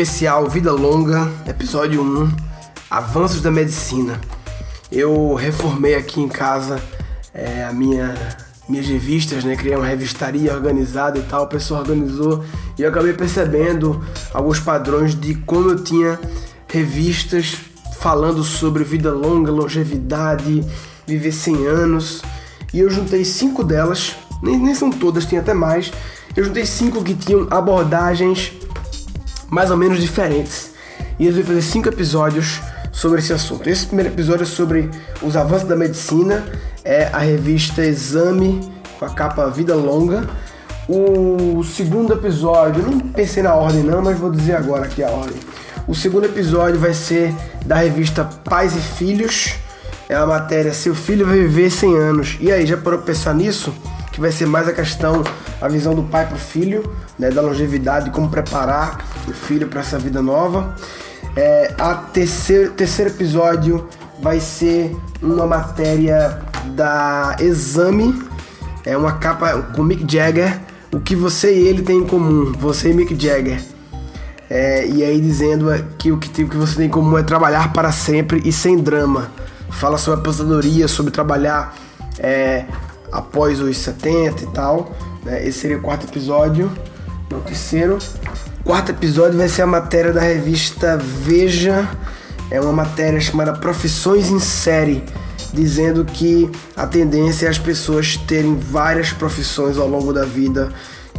[0.00, 2.32] especial Vida Longa, episódio 1,
[2.90, 4.18] Avanços da Medicina.
[4.90, 6.80] Eu reformei aqui em casa
[7.34, 8.14] é, a minha
[8.66, 9.54] minhas revistas, né?
[9.56, 12.42] Criei uma revistaria organizada e tal, o pessoal organizou
[12.78, 14.02] e eu acabei percebendo
[14.32, 16.18] alguns padrões de como eu tinha
[16.66, 17.56] revistas
[17.98, 20.64] falando sobre vida longa, longevidade,
[21.06, 22.22] viver 100 anos.
[22.72, 25.92] E eu juntei cinco delas, nem, nem são todas, tem até mais.
[26.34, 28.59] Eu juntei cinco que tinham abordagens
[29.50, 30.70] mais ou menos diferentes.
[31.18, 32.60] E eu vou fazer cinco episódios
[32.92, 33.68] sobre esse assunto.
[33.68, 34.90] Esse primeiro episódio é sobre
[35.22, 36.44] os avanços da medicina,
[36.84, 38.60] é a revista Exame
[38.98, 40.28] com a capa Vida Longa.
[40.88, 45.38] O segundo episódio, não pensei na ordem não, mas vou dizer agora aqui a ordem.
[45.86, 49.54] O segundo episódio vai ser da revista Pais e Filhos.
[50.08, 52.38] É a matéria Seu Filho vai viver 100 anos.
[52.40, 53.72] E aí, já parou pra pensar nisso?
[54.20, 55.24] Que vai ser mais a questão,
[55.62, 59.98] a visão do pai pro filho, né, da longevidade, como preparar o filho para essa
[59.98, 60.76] vida nova.
[61.34, 63.88] É, a terceiro, terceiro episódio
[64.20, 66.38] vai ser uma matéria
[66.76, 68.22] da Exame,
[68.84, 70.60] é uma capa com Mick Jagger,
[70.92, 73.58] o que você e ele têm em comum, você e Mick Jagger.
[74.50, 77.72] É, e aí dizendo que o que, o que você tem em comum é trabalhar
[77.72, 79.32] para sempre e sem drama.
[79.70, 81.74] Fala sobre aposentadoria, sobre trabalhar
[82.18, 82.66] é,
[83.12, 84.92] após os 70 e tal.
[85.24, 85.46] Né?
[85.46, 86.70] Esse seria o quarto episódio.
[87.30, 87.98] No terceiro,
[88.64, 91.88] quarto episódio vai ser a matéria da revista Veja.
[92.50, 95.04] É uma matéria chamada Profissões em Série,
[95.52, 100.72] dizendo que a tendência é as pessoas terem várias profissões ao longo da vida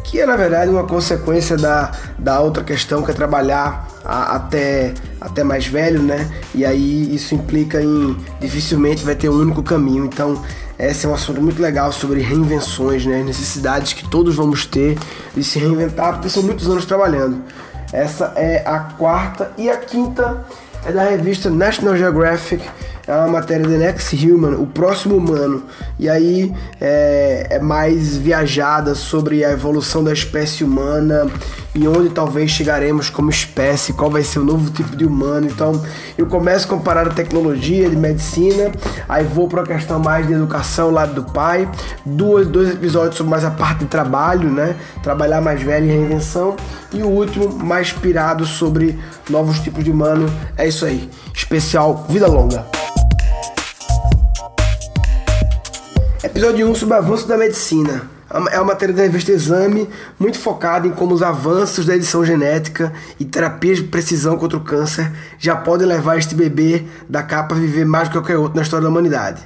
[0.03, 4.93] que é na verdade uma consequência da, da outra questão que é trabalhar a, até,
[5.19, 6.29] até mais velho, né?
[6.53, 10.05] E aí isso implica em dificilmente vai ter um único caminho.
[10.05, 10.41] Então,
[10.77, 13.23] esse é um assunto muito legal sobre reinvenções, né?
[13.23, 14.97] Necessidades que todos vamos ter
[15.35, 17.41] de se reinventar, porque são muitos anos trabalhando.
[17.93, 20.45] Essa é a quarta e a quinta
[20.85, 22.67] é da revista National Geographic
[23.07, 25.63] é uma matéria The Next Human, o próximo humano,
[25.97, 31.27] e aí é, é, mais viajada sobre a evolução da espécie humana
[31.73, 35.47] e onde talvez chegaremos como espécie, qual vai ser o novo tipo de humano.
[35.47, 35.81] Então
[36.17, 38.71] eu começo a comparar a tecnologia de medicina,
[39.07, 41.69] aí vou para a questão mais de educação, lado do pai,
[42.05, 44.75] duas, dois episódios sobre mais a parte de trabalho, né?
[45.01, 46.55] Trabalhar mais velho e reinvenção,
[46.93, 50.31] e o último mais pirado sobre novos tipos de humano.
[50.57, 52.80] É isso aí, especial Vida Longa.
[56.23, 58.07] Episódio 1 sobre o avanço da medicina.
[58.51, 59.89] É uma matéria da revista Exame,
[60.19, 64.61] muito focada em como os avanços da edição genética e terapias de precisão contra o
[64.61, 68.55] câncer já podem levar este bebê da capa a viver mais do que qualquer outro
[68.55, 69.41] na história da humanidade.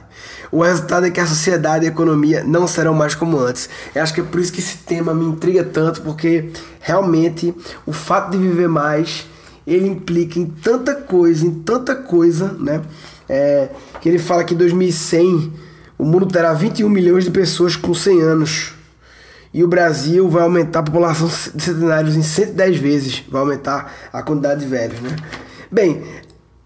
[0.51, 3.69] O resultado é que a sociedade e a economia não serão mais como antes.
[3.95, 7.55] Eu acho que é por isso que esse tema me intriga tanto, porque realmente
[7.85, 9.25] o fato de viver mais
[9.65, 12.81] ele implica em tanta coisa, em tanta coisa, né?
[13.29, 13.69] É,
[14.01, 15.63] que ele fala que em 2100
[15.97, 18.73] o mundo terá 21 milhões de pessoas com 100 anos.
[19.53, 23.23] E o Brasil vai aumentar a população de centenários em 110 vezes.
[23.29, 25.15] Vai aumentar a quantidade de velhos, né?
[25.71, 26.03] Bem,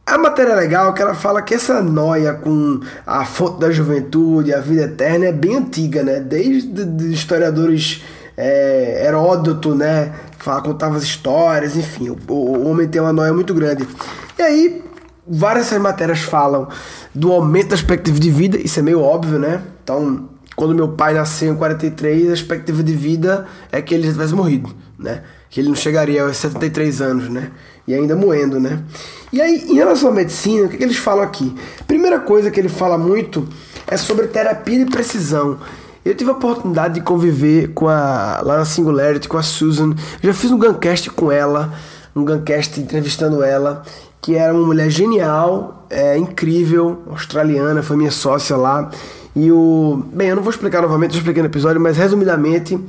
[0.05, 4.51] a matéria é legal que ela fala que essa noia com a fonte da juventude,
[4.51, 6.19] a vida eterna, é bem antiga, né?
[6.19, 8.01] Desde de historiadores
[8.35, 10.11] é, Heródoto, né?
[10.39, 13.87] Fala, contava as histórias, enfim, o, o homem tem uma noia muito grande.
[14.35, 14.83] E aí,
[15.29, 16.67] várias matérias falam
[17.13, 19.61] do aumento da expectativa de vida, isso é meio óbvio, né?
[19.83, 24.33] Então, quando meu pai nasceu em 43, a expectativa de vida é que ele tivesse
[24.33, 25.23] morrido, né?
[25.49, 27.51] Que ele não chegaria aos 73 anos, né?
[27.87, 28.83] E ainda moendo, né?
[29.31, 31.55] E aí, em relação à medicina, o que, que eles falam aqui?
[31.87, 33.47] Primeira coisa que ele fala muito
[33.87, 35.59] é sobre terapia de precisão.
[36.03, 39.95] Eu tive a oportunidade de conviver com a lá na Singularity com a Susan.
[40.21, 41.73] Eu já fiz um Guncast com ela,
[42.15, 43.83] um Guncast entrevistando ela,
[44.21, 48.89] que era uma mulher genial, é, incrível, australiana, foi minha sócia lá.
[49.35, 50.03] E o.
[50.11, 52.79] Bem, eu não vou explicar novamente, eu expliquei no episódio, mas resumidamente,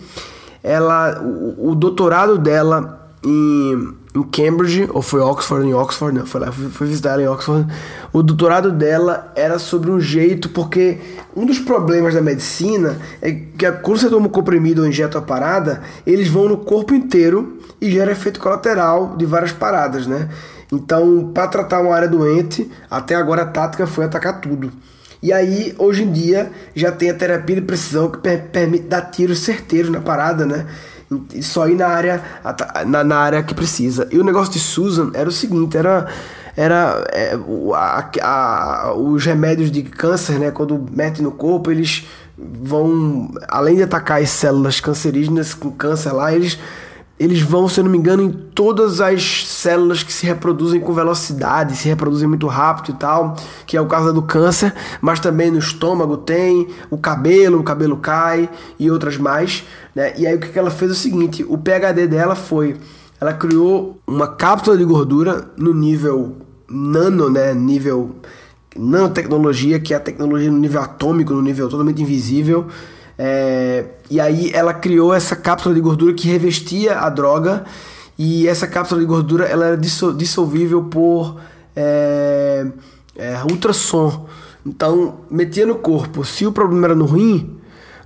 [0.62, 1.20] ela.
[1.20, 6.50] O, o doutorado dela em, em, Cambridge, ou foi Oxford, em Oxford, não, foi lá,
[6.50, 7.66] fui, fui visitar ela em Oxford.
[8.12, 10.98] O doutorado dela era sobre um jeito, porque
[11.36, 15.22] um dos problemas da medicina é que quando você toma um comprimido ou injeta a
[15.22, 20.28] parada, eles vão no corpo inteiro e gera efeito colateral de várias paradas, né?
[20.72, 24.72] Então, para tratar uma área doente, até agora a tática foi atacar tudo.
[25.22, 29.02] E aí, hoje em dia, já tem a terapia de precisão que per permite dar
[29.02, 30.66] tiros certeiros na parada, né?
[31.34, 32.22] E só ir na área,
[32.86, 34.08] na, na, área que precisa.
[34.12, 36.06] E o negócio de Susan era o seguinte, era
[36.56, 37.38] era é,
[37.74, 42.06] a, a, os remédios de câncer, né, quando metem no corpo, eles
[42.36, 46.58] vão, além de atacar as células cancerígenas com câncer lá, eles
[47.20, 50.94] eles vão, se eu não me engano, em todas as células que se reproduzem com
[50.94, 53.36] velocidade, se reproduzem muito rápido e tal,
[53.66, 57.98] que é o caso do câncer, mas também no estômago tem, o cabelo, o cabelo
[57.98, 59.64] cai e outras mais.
[59.94, 60.14] Né?
[60.16, 62.78] E aí o que ela fez é o seguinte: o PhD dela foi.
[63.20, 66.36] Ela criou uma cápsula de gordura no nível
[66.70, 67.52] nano, né?
[67.52, 68.16] Nível
[68.74, 72.66] nanotecnologia, que é a tecnologia no nível atômico, no nível totalmente invisível.
[73.22, 77.66] É, e aí ela criou essa cápsula de gordura que revestia a droga
[78.18, 81.38] e essa cápsula de gordura ela era dissolvível por
[81.76, 82.66] é,
[83.14, 84.26] é, ultrassom.
[84.64, 86.24] Então metia no corpo.
[86.24, 87.58] Se o problema era no rim,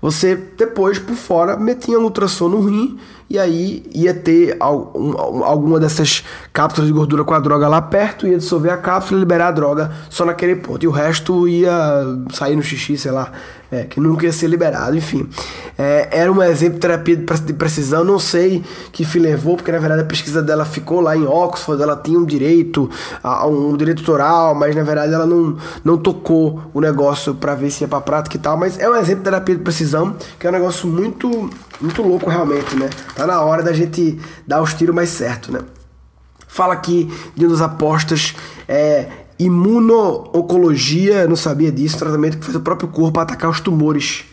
[0.02, 2.98] você depois por fora metia um ultrassom no rim
[3.34, 8.38] e aí ia ter alguma dessas cápsulas de gordura com a droga lá perto, ia
[8.38, 10.84] dissolver a cápsula e liberar a droga só naquele ponto.
[10.84, 11.72] E o resto ia
[12.32, 13.32] sair no xixi, sei lá,
[13.72, 15.28] é, que nunca ia ser liberado, enfim.
[15.76, 19.78] É, era um exemplo de terapia de precisão, não sei que fim levou, porque na
[19.78, 22.88] verdade a pesquisa dela ficou lá em Oxford, ela tinha um direito,
[23.46, 27.82] um direito autoral, mas na verdade ela não, não tocou o negócio para ver se
[27.82, 30.50] ia pra prática e tal, mas é um exemplo de terapia de precisão, que é
[30.50, 31.50] um negócio muito,
[31.80, 32.88] muito louco realmente, né?
[33.16, 35.60] Tá na hora da gente dar os tiros mais certo, né?
[36.46, 38.34] Fala aqui de um dos apostas,
[38.68, 44.24] é, imuno-oncologia, não sabia disso, tratamento que faz o próprio corpo atacar os tumores.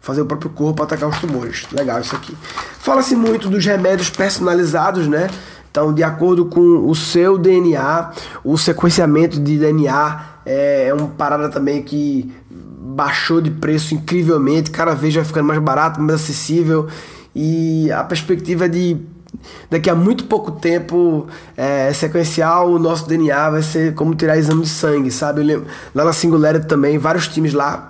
[0.00, 1.66] Fazer o próprio corpo atacar os tumores.
[1.70, 2.36] Legal isso aqui.
[2.80, 5.30] Fala-se muito dos remédios personalizados, né?
[5.70, 8.10] Então, de acordo com o seu DNA,
[8.44, 14.94] o sequenciamento de DNA é, é uma parada também que baixou de preço incrivelmente, cada
[14.94, 16.88] vez vai ficando mais barato, mais acessível
[17.34, 18.96] e a perspectiva de
[19.70, 21.26] daqui a muito pouco tempo
[21.56, 25.40] é, sequencial o nosso DNA vai ser como tirar exame de sangue, sabe?
[25.40, 27.88] Eu lembro, lá na Singularity também, vários times lá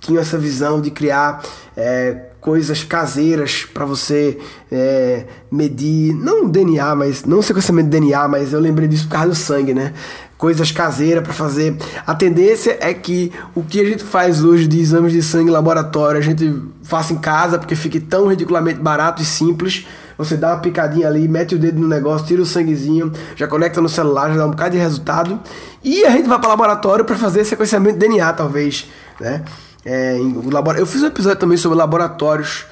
[0.00, 1.42] tinham essa visão de criar
[1.76, 4.38] é, coisas caseiras para você
[4.70, 9.28] é, medir, não DNA, mas não sequenciamento de DNA, mas eu lembrei disso por causa
[9.30, 9.92] do sangue, né?
[10.38, 11.76] Coisas caseiras para fazer.
[12.06, 15.52] A tendência é que o que a gente faz hoje de exames de sangue em
[15.52, 19.86] laboratório, a gente faça em casa porque fique tão ridiculamente barato e simples
[20.18, 23.80] você dá uma picadinha ali, mete o dedo no negócio, tira o sanguezinho, já conecta
[23.80, 25.38] no celular, já dá um bocado de resultado.
[25.84, 28.88] E a gente vai para o laboratório para fazer sequenciamento de DNA, talvez.
[29.20, 29.44] Né?
[29.84, 30.78] É, o labora...
[30.78, 32.64] Eu fiz um episódio também sobre laboratórios,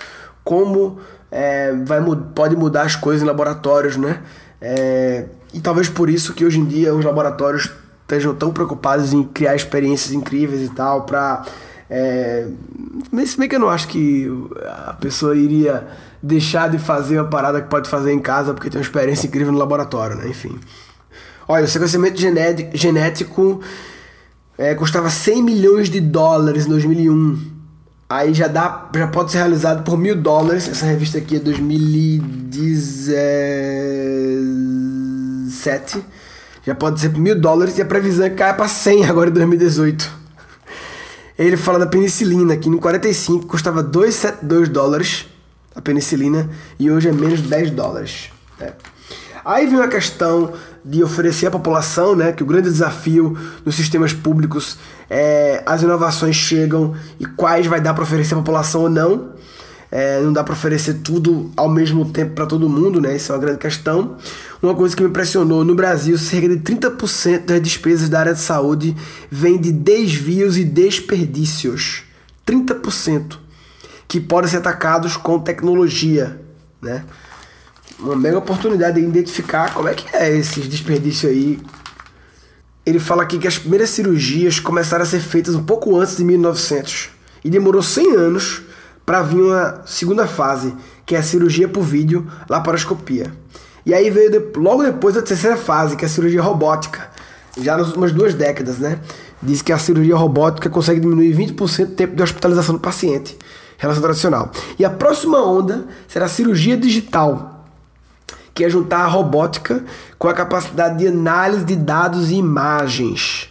[0.43, 0.99] como
[1.31, 2.01] é, vai,
[2.35, 4.21] pode mudar as coisas em laboratórios, né?
[4.61, 7.71] É, e talvez por isso que hoje em dia os laboratórios
[8.03, 11.47] estejam tão preocupados em criar experiências incríveis e tal, para
[11.89, 12.47] é,
[13.25, 14.29] se bem que eu não acho que
[14.87, 15.87] a pessoa iria
[16.23, 19.53] deixar de fazer uma parada que pode fazer em casa porque tem uma experiência incrível
[19.53, 20.29] no laboratório, né?
[20.29, 20.59] Enfim.
[21.47, 22.19] Olha, o sequenciamento
[22.73, 23.61] genético
[24.57, 27.53] é, custava 100 milhões de dólares em 2001.
[28.09, 30.69] Aí já dá, já pode ser realizado por mil dólares.
[30.69, 31.41] Essa revista aqui é
[35.65, 36.05] 2017.
[36.67, 39.31] Já pode ser por mil dólares e a previsão é que caia para 100 agora
[39.31, 40.25] em 2018.
[41.39, 45.27] Ele fala da penicilina, que em 45 custava 272 dólares
[45.75, 48.31] a penicilina e hoje é menos de 10 dólares.
[48.59, 48.73] Né?
[49.45, 50.53] Aí vem a questão
[50.85, 54.79] de oferecer à população, né, que o grande desafio nos sistemas públicos
[55.11, 59.33] é as inovações chegam e quais vai dar para oferecer à população ou não.
[59.97, 63.15] É, não dá para oferecer tudo ao mesmo tempo para todo mundo, né?
[63.15, 64.17] Isso é uma grande questão.
[64.61, 68.41] Uma coisa que me impressionou: no Brasil, cerca de 30% das despesas da área de
[68.41, 68.97] saúde
[69.31, 72.03] vem de desvios e desperdícios.
[72.45, 73.39] 30%
[74.09, 76.41] que podem ser atacados com tecnologia,
[76.83, 77.05] né?
[78.01, 81.61] Uma mega oportunidade de identificar como é que é esses desperdícios aí.
[82.85, 86.25] Ele fala aqui que as primeiras cirurgias começaram a ser feitas um pouco antes de
[86.25, 87.11] 1900
[87.45, 88.63] e demorou 100 anos
[89.05, 93.33] para vir uma segunda fase, que é a cirurgia por vídeo, laparoscopia.
[93.85, 97.11] E aí veio de, logo depois a terceira fase, que é a cirurgia robótica,
[97.61, 98.99] já nas últimas duas décadas, né?
[99.43, 103.37] Diz que a cirurgia robótica consegue diminuir 20% do tempo de hospitalização do paciente,
[103.77, 104.51] relação tradicional.
[104.79, 107.67] E a próxima onda será a cirurgia digital,
[108.55, 109.85] que é juntar a robótica
[110.19, 113.51] com a capacidade de análise de dados e imagens.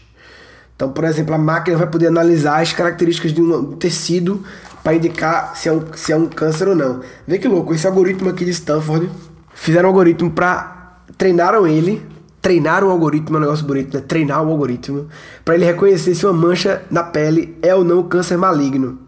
[0.76, 4.44] Então, por exemplo, a máquina vai poder analisar as características de um tecido
[4.84, 7.02] para indicar se é, um, se é um câncer ou não.
[7.26, 9.10] Vê que louco, esse algoritmo aqui de Stanford,
[9.54, 12.06] fizeram um algoritmo para treinaram ele,
[12.42, 14.04] treinaram o algoritmo, é um negócio bonito, né?
[14.06, 15.08] Treinar o algoritmo
[15.46, 19.00] para ele reconhecer se uma mancha na pele é ou não câncer maligno.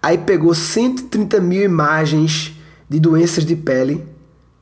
[0.00, 2.52] Aí pegou 130 mil imagens
[2.88, 4.04] de doenças de pele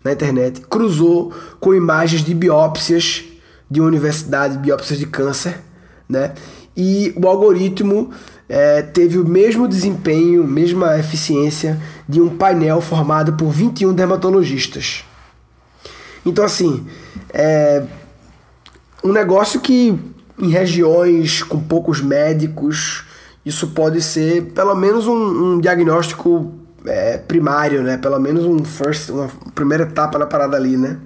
[0.03, 3.25] na internet, cruzou com imagens de biópsias
[3.71, 5.61] de universidade, biópsias de câncer,
[6.09, 6.33] né?
[6.77, 8.11] E o algoritmo
[8.53, 15.07] é, teve o mesmo desempenho, mesma eficiência de um painel formado por 21 dermatologistas.
[16.25, 16.87] Então, assim,
[17.33, 17.83] é
[19.03, 19.99] um negócio que
[20.39, 23.05] em regiões com poucos médicos,
[23.43, 26.53] isso pode ser pelo menos um, um diagnóstico
[26.85, 27.97] é, primário, né?
[27.97, 30.99] Pelo menos um first, uma primeira etapa na parada ali, né?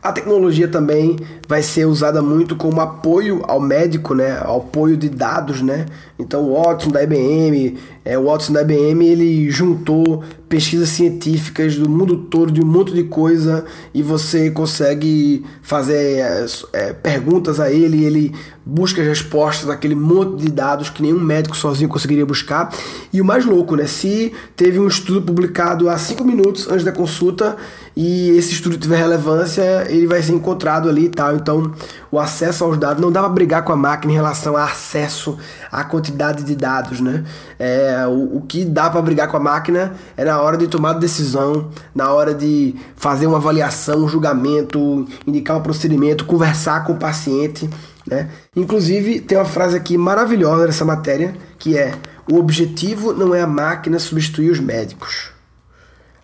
[0.00, 1.16] A tecnologia também
[1.48, 4.38] vai ser usada muito como apoio ao médico, né?
[4.40, 5.86] Ao apoio de dados, né?
[6.18, 11.88] Então o Watson da IBM, é, o Watson da IBM, ele juntou pesquisas científicas do
[11.88, 17.70] mundo todo, de um monte de coisa, e você consegue fazer é, é, perguntas a
[17.70, 18.34] ele, ele
[18.64, 22.74] busca as respostas daquele monte de dados que nenhum médico sozinho conseguiria buscar.
[23.12, 23.86] E o mais louco, né?
[23.86, 27.56] Se teve um estudo publicado há 5 minutos antes da consulta
[27.96, 31.36] e esse estudo tiver relevância, ele vai ser encontrado ali e tal.
[31.36, 31.72] Então,
[32.10, 35.38] o acesso aos dados não dá para brigar com a máquina em relação a acesso
[35.70, 37.24] à quantidade de dados, né?
[37.58, 40.94] É, o, o que dá para brigar com a máquina é na hora de tomar
[40.94, 46.96] decisão, na hora de fazer uma avaliação, um julgamento, indicar um procedimento, conversar com o
[46.96, 47.68] paciente,
[48.06, 48.28] né?
[48.56, 51.94] Inclusive, tem uma frase aqui maravilhosa nessa matéria, que é:
[52.30, 55.30] "O objetivo não é a máquina substituir os médicos".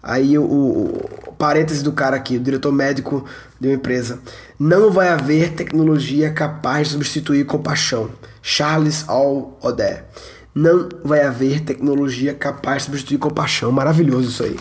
[0.03, 3.25] Aí o, o, o parêntese do cara aqui, o diretor médico
[3.65, 4.21] de uma empresa.
[4.59, 8.11] Não vai haver tecnologia capaz de substituir compaixão.
[8.43, 10.05] Charles All Oder.
[10.55, 13.73] Não vai haver tecnologia capaz de substituir compaixão.
[13.73, 14.57] Maravilhoso isso aí.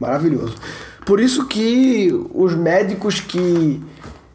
[0.00, 0.56] Maravilhoso.
[1.06, 3.80] Por isso que os médicos que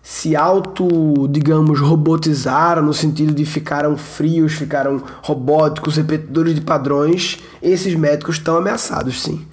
[0.01, 7.94] se auto, digamos, robotizaram no sentido de ficaram frios, ficaram robóticos, repetidores de padrões, esses
[7.96, 9.46] médicos estão ameaçados, sim.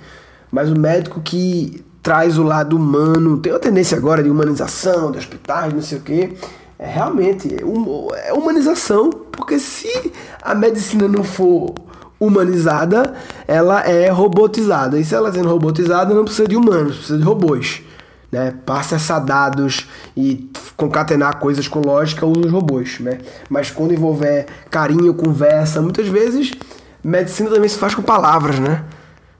[0.50, 5.19] Mas o médico que traz o lado humano, tem uma tendência agora de humanização de
[5.19, 6.35] hospitais, não sei o quê.
[6.79, 7.57] É realmente
[8.25, 11.75] é humanização, porque se a medicina não for
[12.21, 13.13] humanizada,
[13.49, 15.01] ela é robotizada.
[15.01, 17.83] E se ela sendo robotizada, não precisa de humanos, precisa de robôs.
[18.31, 18.55] Né?
[18.65, 23.01] Para acessar dados e concatenar coisas com lógica, usa os robôs.
[23.01, 23.19] Né?
[23.51, 26.53] Mas quando envolver carinho, conversa, muitas vezes
[27.03, 28.85] medicina também se faz com palavras, né?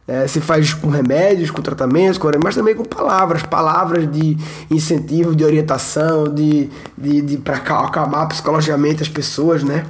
[0.08, 4.36] É, se faz com remédios, com tratamentos, com, mas também com palavras, palavras de
[4.70, 9.84] incentivo, de orientação, de, de, de para acalmar psicologicamente as pessoas, né?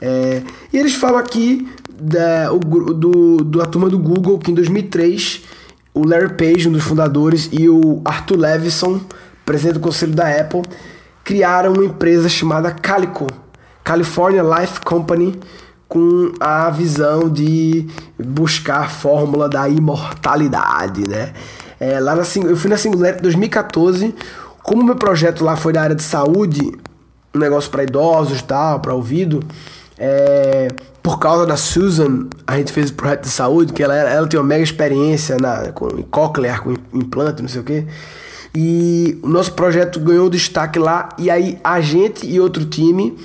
[0.00, 1.68] É, e eles falam aqui
[2.00, 5.42] da, o, do, do, a turma do Google que em 2003
[5.94, 9.00] o Larry Page, um dos fundadores, e o Arthur Levison,
[9.46, 10.62] presidente do conselho da Apple,
[11.24, 13.26] criaram uma empresa chamada Calico,
[13.82, 15.40] California Life Company,
[15.88, 17.86] com a visão de
[18.18, 21.32] buscar a fórmula da imortalidade, né?
[21.78, 24.14] É, lá na, eu fui na Singularity em 2014,
[24.62, 26.60] como meu projeto lá foi da área de saúde,
[27.34, 29.42] um negócio para idosos tal, para ouvido,
[29.98, 30.68] é,
[31.02, 34.40] por causa da Susan, a gente fez o projeto de saúde, que ela, ela tem
[34.40, 37.86] uma mega experiência na, com cochlear, com implante, não sei o que.
[38.54, 43.16] E o nosso projeto ganhou destaque lá, e aí a gente e outro time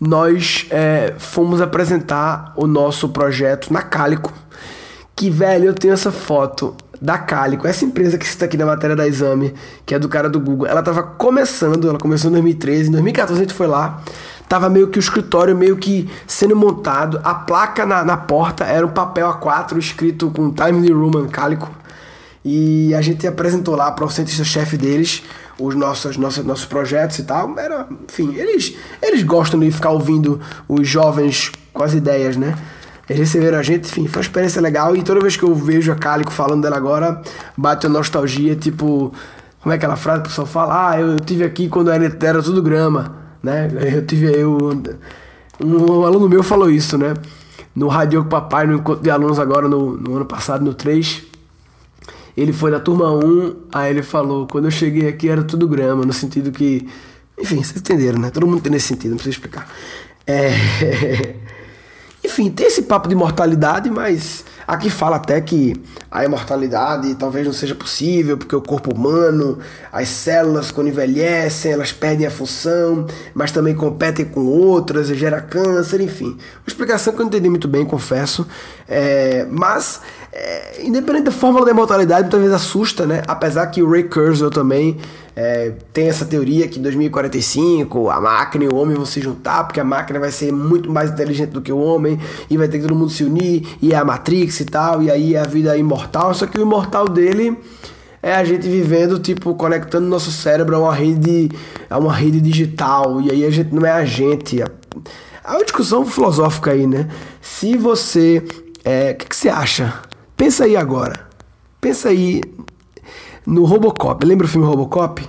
[0.00, 4.32] nós é, fomos apresentar o nosso projeto na Cálico.
[5.14, 8.96] Que, velho, eu tenho essa foto da Cálico, essa empresa que está aqui na matéria
[8.96, 10.66] da Exame, que é do cara do Google.
[10.66, 14.02] Ela estava começando, ela começou em 2013, em 2014 a gente foi lá.
[14.48, 17.20] Tava meio que o escritório meio que sendo montado.
[17.24, 21.70] A placa na, na porta era um papel A4 escrito com Time Roman Cálico.
[22.48, 25.24] E a gente apresentou lá para o cientista-chefe deles
[25.58, 27.58] os nossos, nossos, nossos projetos e tal.
[27.58, 28.72] Era, enfim, eles,
[29.02, 32.56] eles gostam de ficar ouvindo os jovens com as ideias, né?
[33.10, 34.94] Eles receberam a gente, enfim, foi uma experiência legal.
[34.94, 37.20] E toda vez que eu vejo a Cálico falando dela agora,
[37.56, 39.12] bate uma nostalgia, tipo,
[39.60, 40.90] como é aquela frase que o pessoal fala?
[40.90, 43.12] Ah, eu, eu tive aqui quando era, era tudo grama,
[43.42, 43.68] né?
[43.92, 44.26] Eu tive.
[44.32, 44.56] Eu,
[45.60, 47.12] um, um aluno meu falou isso, né?
[47.74, 51.25] No Rádio Papai, no encontro de alunos agora no, no ano passado, no 3
[52.36, 56.04] ele foi da turma 1, aí ele falou: quando eu cheguei aqui era tudo grama,
[56.04, 56.86] no sentido que.
[57.38, 58.30] Enfim, vocês entenderam, né?
[58.30, 59.68] Todo mundo tem nesse sentido, não precisa explicar.
[60.26, 60.50] É.
[62.26, 67.52] Enfim, tem esse papo de mortalidade, mas aqui fala até que a imortalidade talvez não
[67.52, 69.60] seja possível, porque o corpo humano,
[69.92, 75.40] as células, quando envelhecem, elas perdem a função, mas também competem com outras, e gera
[75.40, 76.30] câncer, enfim.
[76.30, 78.44] Uma explicação que eu não entendi muito bem, confesso.
[78.88, 80.00] É, mas
[80.38, 83.22] é, independente da fórmula da imortalidade, muitas vezes assusta, né?
[83.26, 84.98] Apesar que o Ray Kurzweil também
[85.34, 89.64] é, tem essa teoria que em 2045 a máquina e o homem vão se juntar,
[89.64, 92.76] porque a máquina vai ser muito mais inteligente do que o homem e vai ter
[92.78, 95.74] que todo mundo se unir, e é a Matrix e tal, e aí a vida
[95.74, 96.34] é imortal.
[96.34, 97.56] Só que o imortal dele
[98.22, 101.48] é a gente vivendo, tipo, conectando nosso cérebro a uma rede,
[101.88, 104.62] a uma rede digital, e aí a gente não é a gente.
[105.42, 107.08] Há uma discussão filosófica aí, né?
[107.40, 108.44] Se você.
[108.84, 110.05] É, o que, que você acha?
[110.36, 111.26] Pensa aí agora.
[111.80, 112.42] Pensa aí
[113.46, 114.24] no Robocop.
[114.24, 115.26] Lembra o filme Robocop?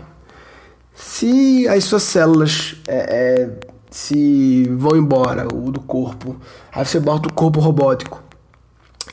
[0.94, 3.60] Se as suas células é, é,
[3.90, 6.36] se vão embora o do corpo,
[6.74, 8.22] aí você bota o corpo robótico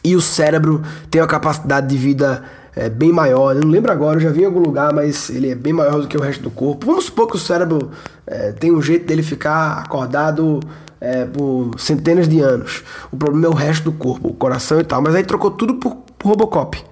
[0.03, 2.45] e o cérebro tem uma capacidade de vida
[2.77, 3.55] é, bem maior.
[3.55, 6.01] Eu não lembro agora, eu já vi em algum lugar, mas ele é bem maior
[6.01, 6.87] do que o resto do corpo.
[6.87, 7.91] Vamos supor que o cérebro
[8.27, 10.61] é, tem um jeito dele ficar acordado
[11.01, 12.83] é, por centenas de anos.
[13.13, 15.03] O problema é o resto do corpo, o coração e tal.
[15.03, 16.83] Mas aí trocou tudo por, por Robocop.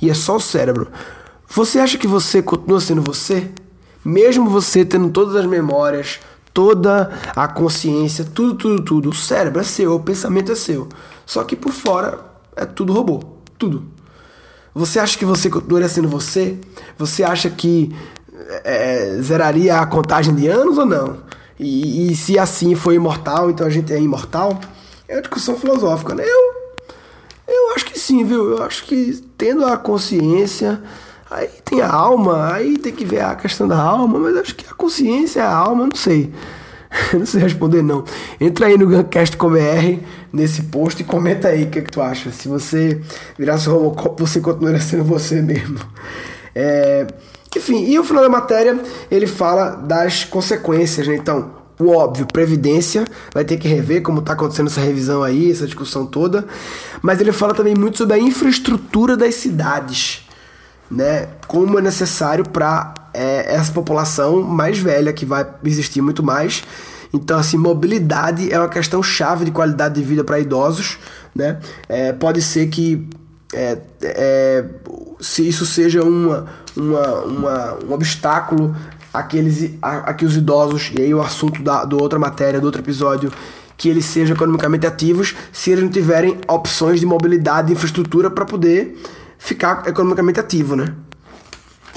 [0.00, 0.88] E é só o cérebro.
[1.48, 3.50] Você acha que você continua sendo você?
[4.04, 6.20] Mesmo você tendo todas as memórias,
[6.54, 9.10] toda a consciência, tudo, tudo, tudo.
[9.10, 10.88] O cérebro é seu, o pensamento é seu.
[11.26, 12.20] Só que por fora
[12.54, 13.20] é tudo robô.
[13.58, 13.97] Tudo.
[14.78, 16.56] Você acha que você continuaria sendo você?
[16.96, 17.92] Você acha que
[18.62, 21.18] é, zeraria a contagem de anos ou não?
[21.58, 24.60] E, e, se assim foi imortal, então a gente é imortal?
[25.08, 26.22] É uma discussão filosófica, né?
[26.24, 26.54] Eu,
[27.48, 28.56] eu acho que sim, viu?
[28.56, 30.80] Eu acho que tendo a consciência,
[31.28, 34.64] aí tem a alma, aí tem que ver a questão da alma, mas acho que
[34.70, 36.32] a consciência é a alma, não sei.
[37.12, 38.04] não sei responder não.
[38.40, 40.02] Entra aí no Guncast.com.br
[40.32, 42.30] nesse post e comenta aí o que, é que tu acha.
[42.30, 43.00] Se você
[43.38, 45.78] virasse Robocop, você continuaria sendo você mesmo.
[46.54, 47.06] É...
[47.56, 48.78] Enfim, e o final da matéria
[49.10, 51.16] ele fala das consequências, né?
[51.16, 55.64] Então, o óbvio, previdência, vai ter que rever como está acontecendo essa revisão aí, essa
[55.64, 56.46] discussão toda.
[57.00, 60.28] Mas ele fala também muito sobre a infraestrutura das cidades,
[60.90, 61.28] né?
[61.46, 66.62] Como é necessário para é, essa população mais velha que vai existir muito mais.
[67.12, 70.98] Então, assim, mobilidade é uma questão chave de qualidade de vida para idosos,
[71.34, 71.58] né?
[71.88, 73.08] É, pode ser que
[73.54, 74.64] é, é,
[75.20, 76.46] se isso seja uma,
[76.76, 78.76] uma, uma, um obstáculo
[79.12, 82.66] àqueles, a, a que os idosos, e aí o assunto da do outra matéria, do
[82.66, 83.32] outro episódio,
[83.76, 88.44] que eles sejam economicamente ativos, se eles não tiverem opções de mobilidade e infraestrutura para
[88.44, 89.00] poder
[89.38, 90.94] ficar economicamente ativo, né?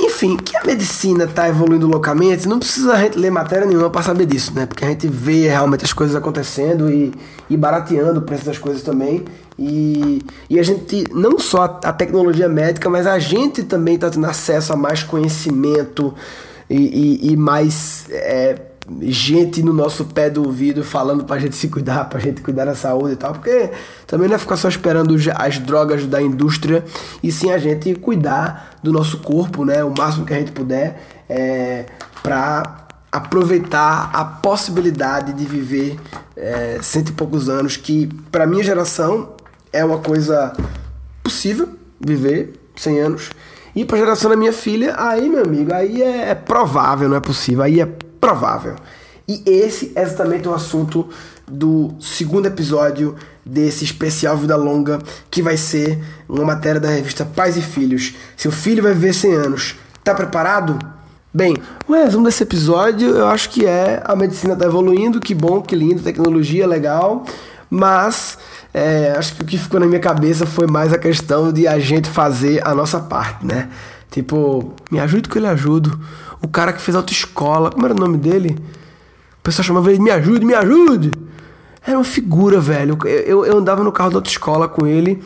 [0.04, 4.02] Enfim, que a medicina está evoluindo loucamente, não precisa a gente ler matéria nenhuma para
[4.02, 4.66] saber disso, né?
[4.66, 7.14] Porque a gente vê realmente as coisas acontecendo e,
[7.48, 9.24] e barateando o preço das coisas também.
[9.60, 14.26] E, e a gente, não só a, tecnologia médica, mas a gente também está tendo
[14.26, 16.16] acesso a mais conhecimento
[16.68, 18.06] e, e, e mais.
[18.10, 18.71] É,
[19.02, 22.76] gente no nosso pé do ouvido falando pra gente se cuidar, pra gente cuidar da
[22.76, 23.72] saúde e tal, porque
[24.08, 26.84] também não é ficar só esperando as drogas da indústria,
[27.24, 31.02] e sim a gente cuidar do nosso corpo, né, o máximo que a gente puder,
[31.30, 31.86] é,
[32.22, 36.00] pra aproveitar a possibilidade de viver
[36.36, 39.34] é, cento e poucos anos, que para minha geração
[39.74, 40.54] é uma coisa
[41.24, 43.30] possível viver 100 anos.
[43.76, 47.22] E pra geração da minha filha, aí, meu amigo, aí é, é provável, não é
[47.22, 47.88] possível, aí é
[48.22, 48.76] provável.
[49.28, 51.10] E esse é exatamente o assunto
[51.48, 57.58] do segundo episódio desse especial Vida Longa, que vai ser uma matéria da revista Pais
[57.58, 58.14] e Filhos.
[58.38, 59.76] Seu filho vai viver 100 anos.
[60.04, 60.80] Tá preparado?
[61.34, 61.56] Bem,
[61.88, 65.76] o resumo desse episódio eu acho que é a medicina tá evoluindo, que bom, que
[65.76, 67.26] lindo, tecnologia legal,
[67.70, 68.38] mas
[68.74, 71.80] é, acho que o que ficou na minha cabeça foi mais a questão de a
[71.80, 73.70] gente fazer a nossa parte, né?
[74.10, 75.98] Tipo, me ajude que eu lhe ajudo
[76.42, 78.58] o cara que fez autoescola, como era o nome dele?
[79.40, 81.12] O pessoal chamava ele, me ajude, me ajude.
[81.86, 82.98] Era uma figura, velho.
[83.06, 85.22] Eu, eu andava no carro da autoescola com ele.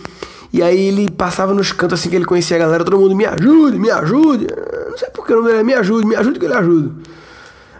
[0.53, 3.25] E aí ele passava nos cantos assim que ele conhecia a galera, todo mundo, me
[3.25, 4.47] ajude, me ajude.
[4.89, 6.95] Não sei porque o nome dele é me ajude, me ajude que eu lhe ajudo.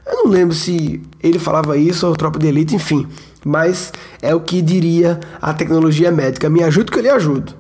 [0.06, 3.08] Eu não lembro se ele falava isso ou tropa de elite, enfim.
[3.46, 6.50] Mas é o que diria a tecnologia médica.
[6.50, 7.54] Me ajude que eu lhe ajudo.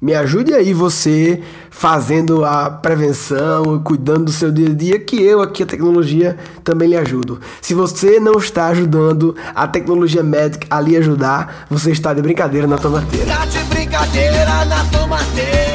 [0.00, 5.22] Me ajude aí você fazendo a prevenção e cuidando do seu dia a dia, que
[5.22, 7.38] eu aqui a tecnologia também lhe ajudo.
[7.60, 12.66] Se você não está ajudando a tecnologia médica a lhe ajudar, você está de brincadeira
[12.66, 13.26] na tomateira.
[13.26, 15.70] Está de brincadeira na tomateira.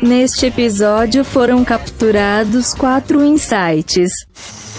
[0.00, 4.10] Neste episódio foram capturados quatro insights.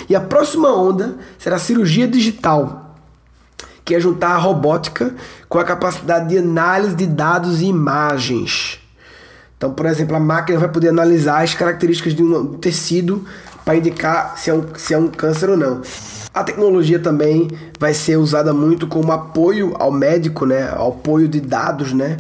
[0.10, 2.89] E a próxima onda será cirurgia digital
[3.90, 5.16] que é juntar a robótica
[5.48, 8.80] com a capacidade de análise de dados e imagens.
[9.58, 13.26] Então, por exemplo, a máquina vai poder analisar as características de um tecido
[13.66, 15.82] para indicar se é, um, se é um câncer ou não.
[16.32, 17.50] A tecnologia também
[17.80, 20.70] vai ser usada muito como apoio ao médico, né?
[20.72, 22.18] Ao apoio de dados, né?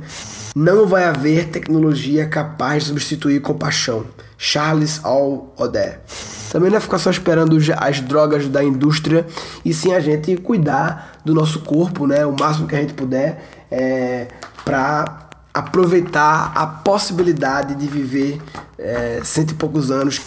[0.56, 4.06] Não vai haver tecnologia capaz de substituir compaixão.
[4.38, 6.02] Charles All Oder.
[6.50, 9.28] Também não é ficar só esperando as drogas da indústria
[9.64, 13.44] e sim a gente cuidar do nosso corpo, né, o máximo que a gente puder,
[13.70, 14.28] é,
[14.66, 18.42] para aproveitar a possibilidade de viver
[18.78, 20.20] é, cento e poucos anos